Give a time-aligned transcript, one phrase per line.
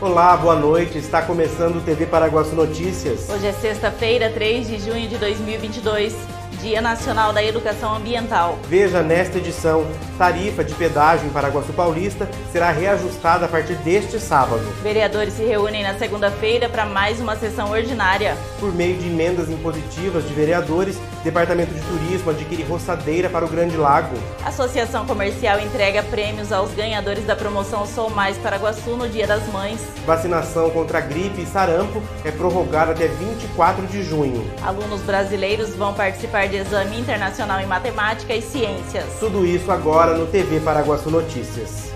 [0.00, 0.96] Olá, boa noite.
[0.96, 3.28] Está começando o TV Paraguaçu Notícias.
[3.28, 6.14] Hoje é sexta-feira, 3 de junho de 2022.
[6.60, 8.58] Dia Nacional da Educação Ambiental.
[8.68, 14.62] Veja nesta edição: tarifa de pedágio em Paraguaçu Paulista será reajustada a partir deste sábado.
[14.82, 18.36] Vereadores se reúnem na segunda-feira para mais uma sessão ordinária.
[18.58, 23.76] Por meio de emendas impositivas de vereadores, Departamento de Turismo adquire roçadeira para o Grande
[23.76, 24.16] Lago.
[24.44, 29.80] Associação Comercial entrega prêmios aos ganhadores da promoção Sou Mais Paraguaçu no Dia das Mães.
[30.06, 34.48] Vacinação contra gripe e sarampo é prorrogada até 24 de junho.
[34.62, 39.18] Alunos brasileiros vão participar de exame internacional em matemática e ciências.
[39.20, 41.92] Tudo isso agora no TV Paraguaçu Notícias.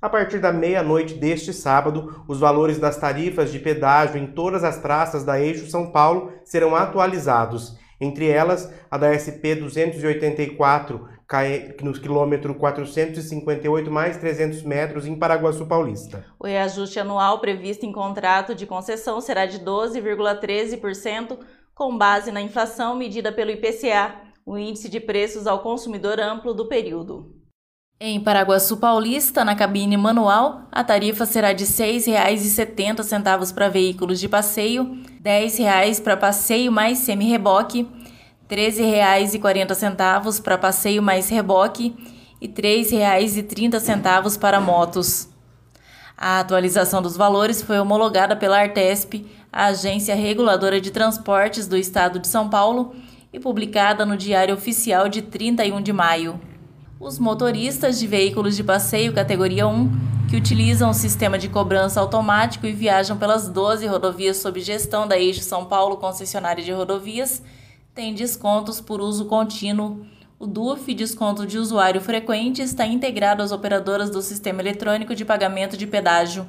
[0.00, 4.78] A partir da meia-noite deste sábado, os valores das tarifas de pedágio em todas as
[4.78, 7.76] praças da Eixo São Paulo serão atualizados.
[8.00, 11.08] Entre elas, a da SP 284,
[11.82, 16.24] no quilômetro 458 mais 300 metros em Paraguaçu Paulista.
[16.38, 21.38] O reajuste anual previsto em contrato de concessão será de 12,13%,
[21.74, 24.14] com base na inflação medida pelo IPCA,
[24.46, 27.36] o Índice de Preços ao Consumidor Amplo do período.
[28.00, 34.28] Em Paraguaçu Paulista, na cabine manual, a tarifa será de R$ 6,70 para veículos de
[34.28, 34.84] passeio,
[35.24, 37.88] R$ 10,00 para passeio mais semi-reboque,
[38.48, 41.92] R$ 13,40 para passeio mais reboque
[42.40, 45.28] e R$ 3,30 para motos.
[46.16, 52.20] A atualização dos valores foi homologada pela Artesp, a Agência Reguladora de Transportes do Estado
[52.20, 52.94] de São Paulo,
[53.32, 56.40] e publicada no Diário Oficial de 31 de maio.
[57.00, 62.66] Os motoristas de veículos de passeio categoria 1, que utilizam o sistema de cobrança automático
[62.66, 67.40] e viajam pelas 12 rodovias sob gestão da Eixo São Paulo Concessionária de Rodovias,
[67.94, 70.04] têm descontos por uso contínuo.
[70.40, 75.76] O DUF, desconto de usuário frequente, está integrado às operadoras do Sistema Eletrônico de Pagamento
[75.76, 76.48] de Pedágio.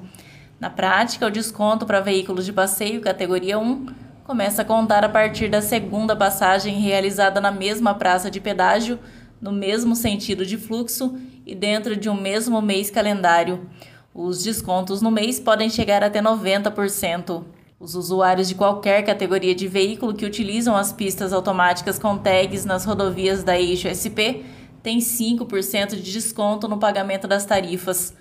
[0.60, 3.86] Na prática, o desconto para veículos de passeio categoria 1
[4.24, 8.98] começa a contar a partir da segunda passagem realizada na mesma praça de pedágio
[9.42, 13.70] no mesmo sentido de fluxo e dentro de um mesmo mês calendário.
[14.14, 17.44] Os descontos no mês podem chegar até 90%.
[17.80, 22.84] Os usuários de qualquer categoria de veículo que utilizam as pistas automáticas com tags nas
[22.84, 24.44] rodovias da Eixo SP
[24.84, 28.14] têm 5% de desconto no pagamento das tarifas.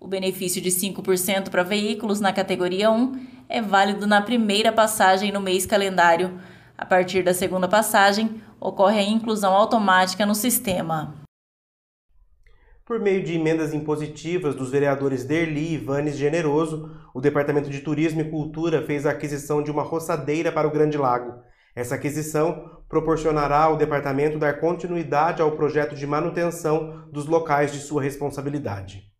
[0.00, 3.12] O benefício de 5% para veículos na categoria 1
[3.48, 6.40] é válido na primeira passagem no mês calendário.
[6.82, 11.14] A partir da segunda passagem, ocorre a inclusão automática no sistema.
[12.84, 18.22] Por meio de emendas impositivas dos vereadores Derli e Ivanes Generoso, o Departamento de Turismo
[18.22, 21.40] e Cultura fez a aquisição de uma roçadeira para o Grande Lago.
[21.72, 28.02] Essa aquisição proporcionará ao departamento dar continuidade ao projeto de manutenção dos locais de sua
[28.02, 29.11] responsabilidade.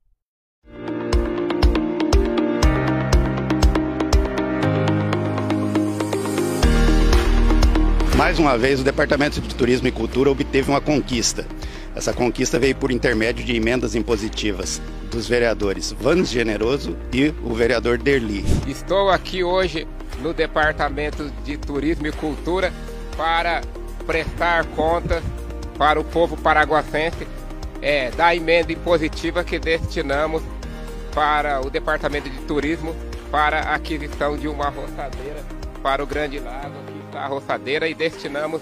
[8.22, 11.44] Mais uma vez, o Departamento de Turismo e Cultura obteve uma conquista.
[11.93, 17.99] Essa conquista veio por intermédio de emendas impositivas dos vereadores Vanes Generoso e o vereador
[17.99, 18.44] Derli.
[18.69, 19.88] Estou aqui hoje
[20.21, 22.72] no Departamento de Turismo e Cultura
[23.16, 23.60] para
[24.06, 25.21] prestar contas
[25.77, 27.27] para o povo paraguacense
[27.83, 30.44] é, da emenda impositiva que destinamos
[31.12, 32.94] para o Departamento de Turismo
[33.33, 35.44] para a aquisição de uma roçadeira
[35.83, 38.61] para o Grande Lago da roçadeira e destinamos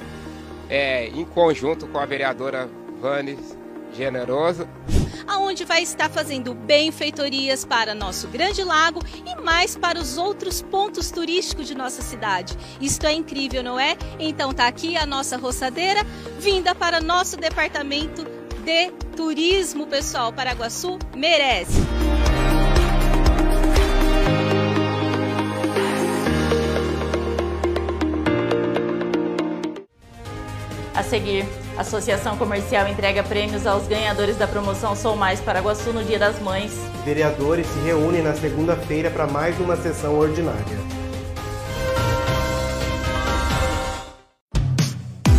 [0.68, 2.68] é, em conjunto com a vereadora
[3.00, 3.56] Vanes
[3.94, 4.68] Generoso.
[5.26, 11.10] Aonde vai estar fazendo benfeitorias para nosso grande lago e mais para os outros pontos
[11.10, 12.56] turísticos de nossa cidade.
[12.80, 13.96] Isto é incrível, não é?
[14.18, 16.04] Então tá aqui a nossa roçadeira
[16.38, 18.24] vinda para nosso departamento
[18.64, 20.32] de turismo, pessoal.
[20.32, 21.99] Paraguaçu merece.
[31.00, 31.46] A seguir,
[31.78, 36.38] a Associação Comercial entrega prêmios aos ganhadores da promoção Sou Mais Paraguaçu no Dia das
[36.40, 36.72] Mães.
[37.06, 40.99] Vereadores se reúnem na segunda-feira para mais uma sessão ordinária.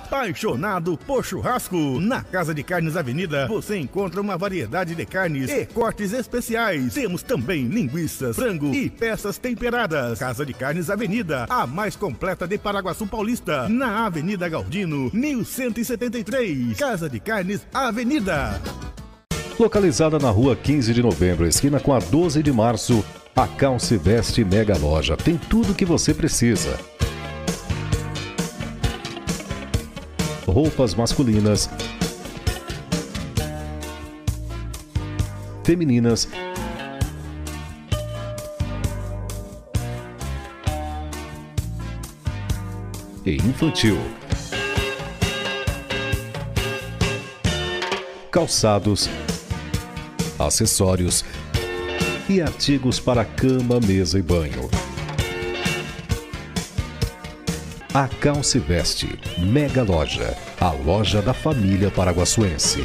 [0.00, 2.00] Apaixonado por churrasco?
[2.00, 6.94] Na Casa de Carnes Avenida você encontra uma variedade de carnes e cortes especiais.
[6.94, 10.18] Temos também linguiças, frango e peças temperadas.
[10.18, 16.78] Casa de Carnes Avenida, a mais completa de Paraguaçu Paulista, na Avenida Galdino, 1173.
[16.78, 18.60] Casa de Carnes Avenida.
[19.58, 23.04] Localizada na rua 15 de novembro, esquina com a 12 de março,
[23.36, 26.78] a Calce Veste Mega Loja tem tudo o que você precisa.
[30.50, 31.70] Roupas masculinas,
[35.62, 36.28] femininas,
[43.24, 43.96] e infantil.
[48.32, 49.08] Calçados,
[50.36, 51.24] acessórios
[52.28, 54.79] e artigos para cama, mesa e banho.
[57.92, 62.84] A Calce Veste, Mega Loja, a loja da família paraguaçuense.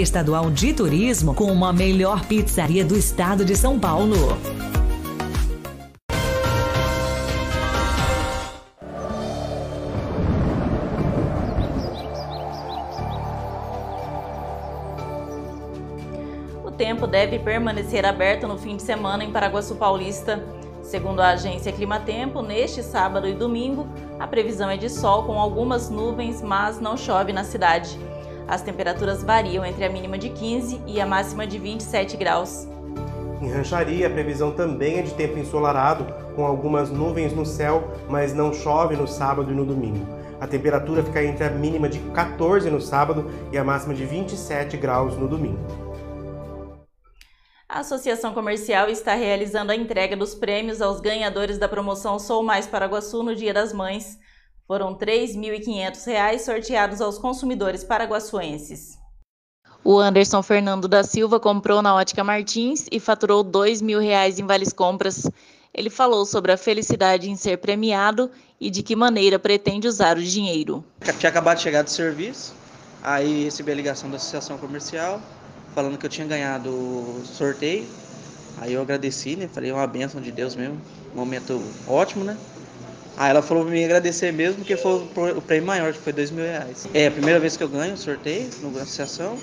[0.01, 4.15] Estadual de Turismo como a melhor pizzaria do estado de São Paulo.
[16.65, 20.43] O tempo deve permanecer aberto no fim de semana em Paraguaçu Paulista.
[20.81, 23.87] Segundo a agência Climatempo, neste sábado e domingo,
[24.19, 27.97] a previsão é de sol com algumas nuvens, mas não chove na cidade.
[28.51, 32.67] As temperaturas variam entre a mínima de 15 e a máxima de 27 graus.
[33.41, 36.05] Em Rancharia, a previsão também é de tempo ensolarado,
[36.35, 40.05] com algumas nuvens no céu, mas não chove no sábado e no domingo.
[40.41, 44.75] A temperatura fica entre a mínima de 14 no sábado e a máxima de 27
[44.75, 45.65] graus no domingo.
[47.69, 52.67] A Associação Comercial está realizando a entrega dos prêmios aos ganhadores da promoção Sou Mais
[52.67, 54.19] Paraguaçu no Dia das Mães.
[54.71, 58.97] Foram R$ 3.500 sorteados aos consumidores paraguaçuenses.
[59.83, 64.71] O Anderson Fernando da Silva comprou na Ótica Martins e faturou R$ 2.000 em vales
[64.71, 65.29] compras.
[65.73, 68.31] Ele falou sobre a felicidade em ser premiado
[68.61, 70.81] e de que maneira pretende usar o dinheiro.
[71.19, 72.53] Tinha acabado de chegar do serviço,
[73.03, 75.21] aí recebi a ligação da Associação Comercial
[75.75, 77.85] falando que eu tinha ganhado o sorteio.
[78.57, 79.49] Aí eu agradeci, né?
[79.53, 80.79] Falei, é uma bênção de Deus mesmo.
[81.13, 82.37] Momento ótimo, né?
[83.17, 84.93] Aí ela falou pra me agradecer mesmo, porque foi
[85.31, 86.87] o prêmio maior, que foi dois mil reais.
[86.93, 89.37] É a primeira vez que eu ganho sorteio na associação.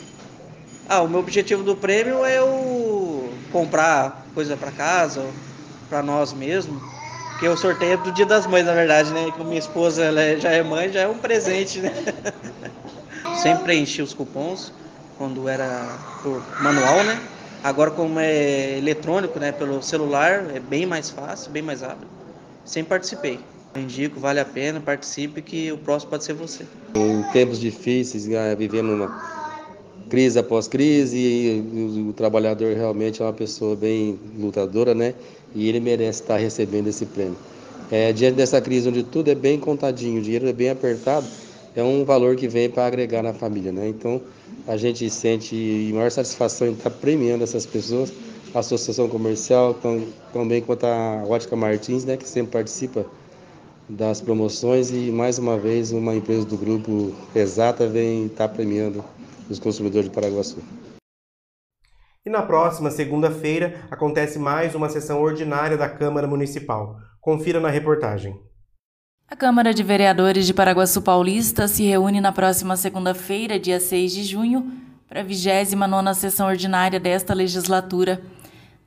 [0.88, 5.22] Ah, o meu objetivo do prêmio é eu comprar coisa para casa,
[5.88, 6.80] para nós mesmos.
[7.30, 9.30] Porque o sorteio é do Dia das Mães, na verdade, né?
[9.30, 11.92] Com minha esposa ela já é mãe, já é um presente, né?
[13.42, 14.72] Sempre preenchi os cupons
[15.16, 17.18] quando era por manual, né?
[17.62, 22.08] Agora como é eletrônico, né, pelo celular, é bem mais fácil, bem mais rápido.
[22.64, 23.57] Sempre participei.
[23.76, 26.64] Indico, vale a pena, participe que o próximo pode ser você.
[26.94, 29.38] Em tempos difíceis, né, vivendo uma
[30.08, 35.14] crise após crise, o, o trabalhador realmente é uma pessoa bem lutadora, né?
[35.54, 37.36] E ele merece estar recebendo esse prêmio.
[37.90, 41.26] É, diante dessa crise onde tudo é bem contadinho, o dinheiro é bem apertado,
[41.74, 43.88] é um valor que vem para agregar na família, né?
[43.88, 44.20] Então,
[44.66, 48.12] a gente sente maior satisfação em estar premiando essas pessoas,
[48.54, 53.06] a Associação Comercial, tão, também quanto a Ótica Martins, né, que sempre participa
[53.88, 59.02] das promoções e mais uma vez uma empresa do grupo Exata vem estar premiando
[59.48, 60.58] os consumidores de Paraguaçu.
[62.26, 66.98] E na próxima segunda-feira acontece mais uma sessão ordinária da Câmara Municipal.
[67.20, 68.38] Confira na reportagem.
[69.30, 74.24] A Câmara de Vereadores de Paraguaçu Paulista se reúne na próxima segunda-feira, dia 6 de
[74.24, 74.70] junho,
[75.08, 78.20] para a 29ª sessão ordinária desta legislatura.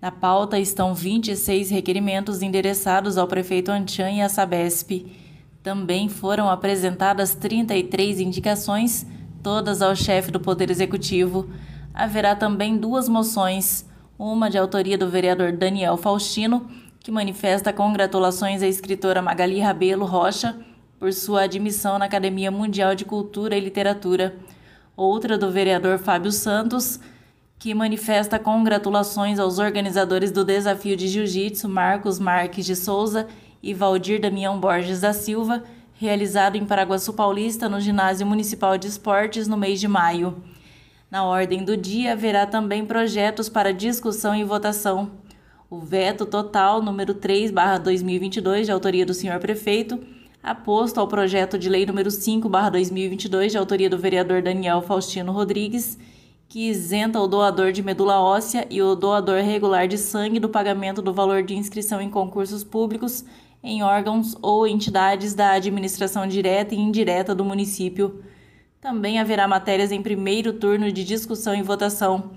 [0.02, 5.06] Na pauta estão 26 requerimentos endereçados ao prefeito Anchan e à Sabesp.
[5.62, 9.06] Também foram apresentadas 33 indicações,
[9.44, 11.48] todas ao chefe do Poder Executivo.
[11.94, 13.86] Haverá também duas moções,
[14.18, 16.68] uma de autoria do vereador Daniel Faustino
[17.00, 20.56] que manifesta congratulações à escritora Magali Rabelo Rocha
[21.00, 24.36] por sua admissão na Academia Mundial de Cultura e Literatura.
[24.96, 27.00] Outra do vereador Fábio Santos,
[27.62, 33.28] que manifesta congratulações aos organizadores do desafio de jiu-jitsu Marcos Marques de Souza
[33.62, 35.64] e Valdir Damião Borges da Silva,
[35.94, 40.42] realizado em Paraguaçu Paulista, no Ginásio Municipal de Esportes, no mês de maio.
[41.12, 45.12] Na ordem do dia, haverá também projetos para discussão e votação.
[45.70, 50.00] O veto total número 3/2022, de autoria do senhor prefeito,
[50.42, 56.00] aposto ao projeto de lei número 5/2022, de autoria do vereador Daniel Faustino Rodrigues,
[56.52, 61.02] que isenta o doador de medula óssea e o doador regular de sangue do pagamento
[61.02, 63.24] do valor de inscrição em concursos públicos
[63.64, 68.22] em órgãos ou entidades da administração direta e indireta do município.
[68.82, 72.32] Também haverá matérias em primeiro turno de discussão e votação.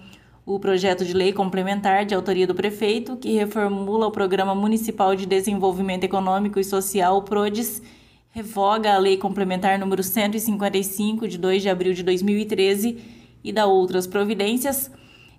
[0.46, 5.26] O projeto de lei complementar de autoria do prefeito, que reformula o Programa Municipal de
[5.26, 7.82] Desenvolvimento Econômico e Social, PRODES,
[8.30, 14.06] revoga a Lei Complementar número 155, de 2 de abril de 2013 e da outras
[14.06, 14.90] providências,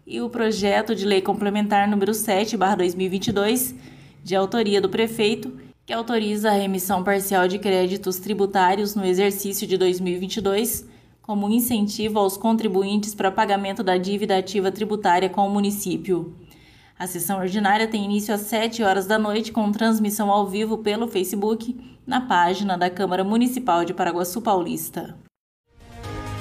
[0.08, 3.74] e o projeto de lei complementar número 7/2022,
[4.24, 5.52] de autoria do prefeito,
[5.86, 10.88] que autoriza a remissão parcial de créditos tributários no exercício de 2022
[11.26, 16.36] como incentivo aos contribuintes para pagamento da dívida ativa tributária com o município.
[17.00, 21.08] A sessão ordinária tem início às 7 horas da noite com transmissão ao vivo pelo
[21.08, 25.16] Facebook na página da Câmara Municipal de Paraguaçu Paulista.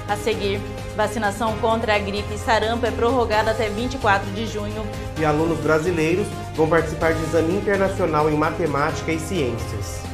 [0.07, 0.61] A seguir,
[0.95, 4.85] vacinação contra a gripe e sarampo é prorrogada até 24 de junho.
[5.19, 10.14] E alunos brasileiros vão participar de exame internacional em matemática e ciências.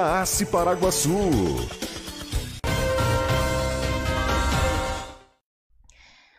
[0.00, 1.10] ACE Paraguaçu.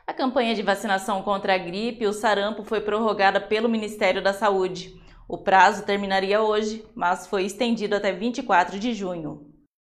[0.05, 4.33] A campanha de vacinação contra a gripe e o sarampo foi prorrogada pelo Ministério da
[4.33, 4.99] Saúde.
[5.27, 9.51] O prazo terminaria hoje, mas foi estendido até 24 de junho.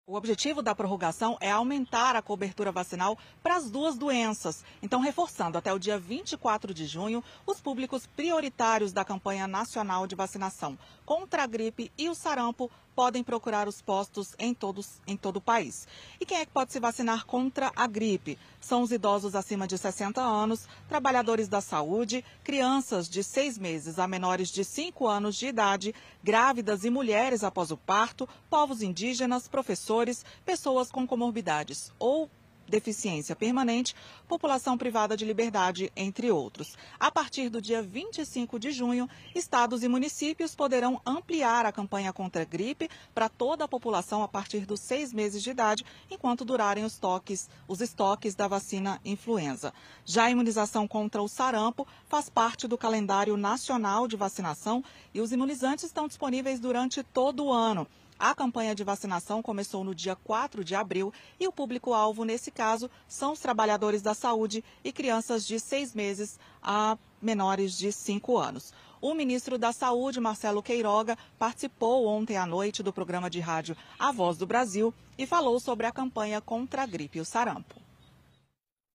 [0.05, 4.65] O objetivo da prorrogação é aumentar a cobertura vacinal para as duas doenças.
[4.83, 10.17] Então, reforçando, até o dia 24 de junho, os públicos prioritários da campanha nacional de
[10.17, 10.77] vacinação
[11.07, 15.41] contra a gripe e o sarampo podem procurar os postos em, todos, em todo o
[15.41, 15.87] país.
[16.21, 18.39] E quem é que pode se vacinar contra a gripe?
[18.61, 24.07] São os idosos acima de 60 anos, trabalhadores da saúde, crianças de 6 meses a
[24.07, 30.25] menores de 5 anos de idade, grávidas e mulheres após o parto, povos indígenas, professores,
[30.45, 32.31] pessoas com comorbidades ou
[32.69, 33.95] deficiência permanente,
[34.29, 36.77] população privada de liberdade, entre outros.
[36.99, 42.43] A partir do dia 25 de junho, estados e municípios poderão ampliar a campanha contra
[42.43, 46.85] a gripe para toda a população a partir dos seis meses de idade, enquanto durarem
[46.85, 49.73] os, toques, os estoques da vacina influenza.
[50.05, 54.83] Já a imunização contra o sarampo faz parte do calendário nacional de vacinação
[55.15, 57.87] e os imunizantes estão disponíveis durante todo o ano.
[58.19, 62.91] A campanha de vacinação começou no dia 4 de abril e o público-alvo, nesse caso,
[63.09, 68.73] são os trabalhadores da saúde e crianças de seis meses a menores de cinco anos.
[69.01, 74.13] O ministro da Saúde, Marcelo Queiroga, participou ontem à noite do programa de rádio A
[74.13, 77.82] Voz do Brasil e falou sobre a campanha contra a gripe e o sarampo.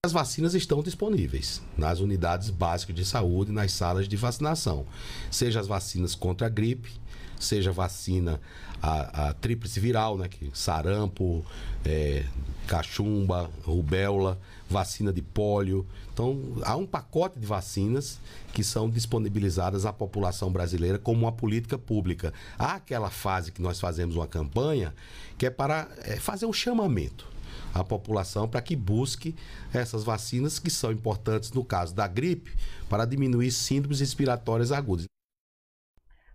[0.08, 4.86] As vacinas estão disponíveis nas unidades básicas de saúde, nas salas de vacinação,
[5.30, 6.94] seja as vacinas contra a gripe,
[7.38, 8.40] seja vacina
[8.82, 11.46] a, a tríplice viral, né, que sarampo,
[11.84, 12.24] é,
[12.68, 15.86] cachumba, rubéola, vacina de pólio.
[16.14, 18.18] Então, há um pacote de vacinas
[18.54, 22.34] que são disponibilizadas à população brasileira como uma política pública.
[22.58, 24.96] Há aquela fase que nós fazemos uma campanha
[25.38, 27.36] que é para é, fazer um chamamento
[27.82, 29.36] à população para que busque
[29.74, 32.56] essas vacinas que são importantes no caso da gripe
[32.90, 35.06] para diminuir síndromes respiratórias agudas.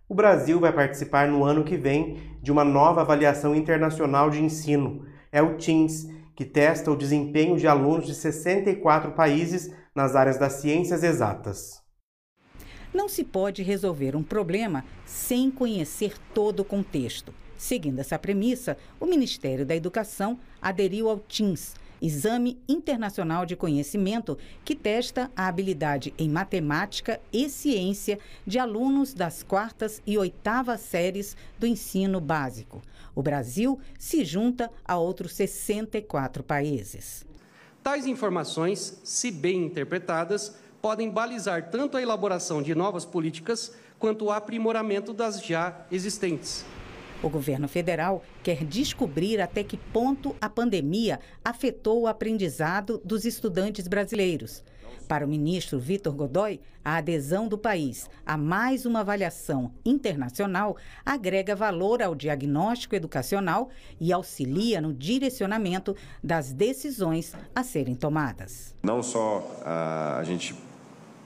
[0.07, 5.05] O Brasil vai participar no ano que vem de uma nova avaliação internacional de ensino.
[5.31, 10.53] É o TIMSS, que testa o desempenho de alunos de 64 países nas áreas das
[10.53, 11.81] ciências exatas.
[12.93, 17.33] Não se pode resolver um problema sem conhecer todo o contexto.
[17.63, 24.75] Seguindo essa premissa, o Ministério da Educação aderiu ao TIMSS, Exame Internacional de Conhecimento, que
[24.75, 31.65] testa a habilidade em matemática e ciência de alunos das quartas e oitavas séries do
[31.65, 32.81] ensino básico.
[33.15, 37.25] O Brasil se junta a outros 64 países.
[37.81, 44.31] Tais informações, se bem interpretadas, podem balizar tanto a elaboração de novas políticas quanto o
[44.31, 46.65] aprimoramento das já existentes.
[47.23, 53.87] O governo federal quer descobrir até que ponto a pandemia afetou o aprendizado dos estudantes
[53.87, 54.61] brasileiros.
[55.07, 60.75] Para o ministro Vitor Godoy, a adesão do país a mais uma avaliação internacional
[61.05, 63.69] agrega valor ao diagnóstico educacional
[64.01, 68.75] e auxilia no direcionamento das decisões a serem tomadas.
[68.83, 70.53] Não só a gente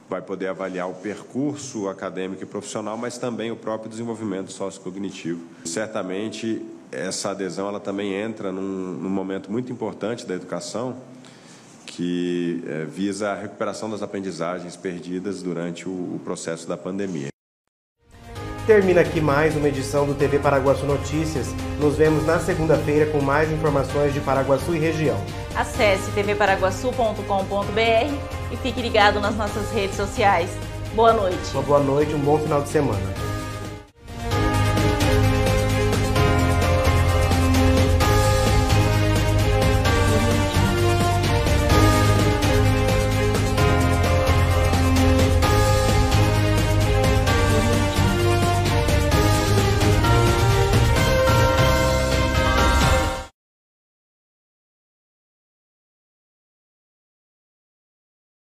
[0.09, 5.41] vai poder avaliar o percurso acadêmico e profissional, mas também o próprio desenvolvimento sociocognitivo.
[5.65, 10.95] Certamente, essa adesão ela também entra num, num momento muito importante da educação,
[11.85, 17.29] que é, visa a recuperação das aprendizagens perdidas durante o, o processo da pandemia.
[18.67, 21.55] Termina aqui mais uma edição do TV Paraguaçu Notícias.
[21.79, 25.17] Nos vemos na segunda-feira com mais informações de Paraguaçu e região.
[25.55, 30.49] Acesse tvparaguaçu.com.br e fique ligado nas nossas redes sociais.
[30.93, 31.39] Boa noite.
[31.53, 33.36] Uma boa noite, um bom final de semana.